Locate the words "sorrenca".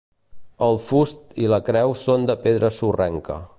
2.81-3.41